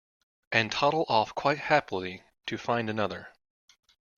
[0.51, 3.35] And toddle off quite happily to find another.